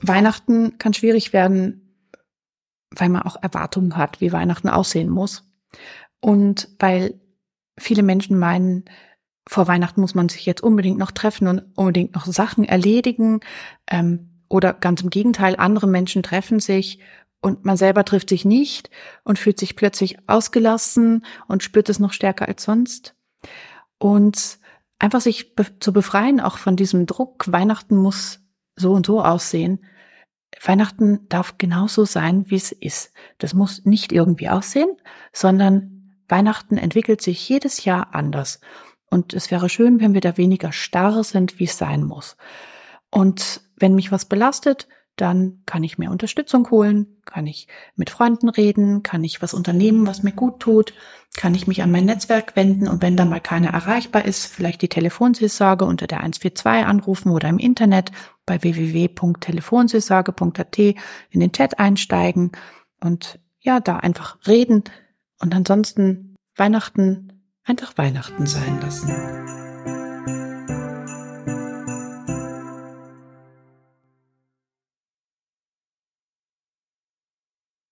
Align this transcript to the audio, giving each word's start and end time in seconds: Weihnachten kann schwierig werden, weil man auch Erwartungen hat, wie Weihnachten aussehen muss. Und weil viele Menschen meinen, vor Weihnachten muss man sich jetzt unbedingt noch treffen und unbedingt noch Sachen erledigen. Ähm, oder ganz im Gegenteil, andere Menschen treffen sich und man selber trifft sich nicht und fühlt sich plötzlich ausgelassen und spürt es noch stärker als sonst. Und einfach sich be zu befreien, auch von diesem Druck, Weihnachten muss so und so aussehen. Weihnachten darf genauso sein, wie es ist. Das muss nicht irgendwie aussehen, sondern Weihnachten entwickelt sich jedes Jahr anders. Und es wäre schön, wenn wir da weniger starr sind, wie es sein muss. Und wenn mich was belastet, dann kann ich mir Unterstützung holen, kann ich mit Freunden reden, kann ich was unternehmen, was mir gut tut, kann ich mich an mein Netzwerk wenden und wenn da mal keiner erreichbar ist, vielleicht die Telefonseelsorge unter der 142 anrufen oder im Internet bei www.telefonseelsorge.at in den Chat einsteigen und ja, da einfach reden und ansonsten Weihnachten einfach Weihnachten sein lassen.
Weihnachten 0.00 0.78
kann 0.78 0.94
schwierig 0.94 1.32
werden, 1.32 1.96
weil 2.90 3.08
man 3.08 3.22
auch 3.22 3.36
Erwartungen 3.40 3.96
hat, 3.96 4.20
wie 4.20 4.32
Weihnachten 4.32 4.68
aussehen 4.68 5.08
muss. 5.08 5.44
Und 6.20 6.68
weil 6.78 7.20
viele 7.78 8.02
Menschen 8.02 8.38
meinen, 8.38 8.84
vor 9.48 9.68
Weihnachten 9.68 10.00
muss 10.00 10.14
man 10.14 10.28
sich 10.28 10.46
jetzt 10.46 10.62
unbedingt 10.62 10.98
noch 10.98 11.10
treffen 11.10 11.48
und 11.48 11.62
unbedingt 11.76 12.14
noch 12.14 12.26
Sachen 12.26 12.64
erledigen. 12.64 13.40
Ähm, 13.90 14.42
oder 14.48 14.72
ganz 14.72 15.02
im 15.02 15.10
Gegenteil, 15.10 15.56
andere 15.56 15.86
Menschen 15.86 16.22
treffen 16.22 16.58
sich 16.58 17.00
und 17.40 17.64
man 17.64 17.76
selber 17.76 18.04
trifft 18.04 18.30
sich 18.30 18.44
nicht 18.44 18.90
und 19.24 19.38
fühlt 19.38 19.58
sich 19.58 19.76
plötzlich 19.76 20.16
ausgelassen 20.28 21.24
und 21.46 21.62
spürt 21.62 21.88
es 21.88 21.98
noch 21.98 22.12
stärker 22.12 22.48
als 22.48 22.64
sonst. 22.64 23.14
Und 23.98 24.58
einfach 24.98 25.20
sich 25.20 25.54
be 25.54 25.66
zu 25.80 25.92
befreien, 25.92 26.40
auch 26.40 26.58
von 26.58 26.76
diesem 26.76 27.06
Druck, 27.06 27.50
Weihnachten 27.52 27.96
muss 27.96 28.40
so 28.78 28.92
und 28.92 29.06
so 29.06 29.22
aussehen. 29.22 29.84
Weihnachten 30.62 31.28
darf 31.28 31.58
genauso 31.58 32.04
sein, 32.04 32.44
wie 32.48 32.56
es 32.56 32.72
ist. 32.72 33.12
Das 33.38 33.54
muss 33.54 33.84
nicht 33.84 34.12
irgendwie 34.12 34.48
aussehen, 34.48 34.90
sondern 35.32 36.16
Weihnachten 36.28 36.76
entwickelt 36.76 37.20
sich 37.20 37.48
jedes 37.48 37.84
Jahr 37.84 38.14
anders. 38.14 38.60
Und 39.10 39.34
es 39.34 39.50
wäre 39.50 39.68
schön, 39.68 40.00
wenn 40.00 40.14
wir 40.14 40.20
da 40.20 40.36
weniger 40.36 40.72
starr 40.72 41.22
sind, 41.24 41.58
wie 41.58 41.64
es 41.64 41.78
sein 41.78 42.04
muss. 42.04 42.36
Und 43.10 43.62
wenn 43.76 43.94
mich 43.94 44.12
was 44.12 44.26
belastet, 44.26 44.88
dann 45.20 45.62
kann 45.66 45.84
ich 45.84 45.98
mir 45.98 46.10
Unterstützung 46.10 46.70
holen, 46.70 47.18
kann 47.24 47.46
ich 47.46 47.68
mit 47.96 48.10
Freunden 48.10 48.48
reden, 48.48 49.02
kann 49.02 49.24
ich 49.24 49.42
was 49.42 49.52
unternehmen, 49.54 50.06
was 50.06 50.22
mir 50.22 50.32
gut 50.32 50.60
tut, 50.60 50.94
kann 51.36 51.54
ich 51.54 51.66
mich 51.66 51.82
an 51.82 51.90
mein 51.90 52.04
Netzwerk 52.06 52.56
wenden 52.56 52.88
und 52.88 53.02
wenn 53.02 53.16
da 53.16 53.24
mal 53.24 53.40
keiner 53.40 53.70
erreichbar 53.70 54.24
ist, 54.24 54.46
vielleicht 54.46 54.82
die 54.82 54.88
Telefonseelsorge 54.88 55.84
unter 55.84 56.06
der 56.06 56.18
142 56.18 56.86
anrufen 56.86 57.32
oder 57.32 57.48
im 57.48 57.58
Internet 57.58 58.12
bei 58.46 58.62
www.telefonseelsorge.at 58.62 60.78
in 60.78 61.40
den 61.40 61.52
Chat 61.52 61.78
einsteigen 61.78 62.52
und 63.00 63.38
ja, 63.60 63.80
da 63.80 63.96
einfach 63.96 64.38
reden 64.46 64.84
und 65.40 65.54
ansonsten 65.54 66.36
Weihnachten 66.56 67.42
einfach 67.64 67.98
Weihnachten 67.98 68.46
sein 68.46 68.80
lassen. 68.80 69.67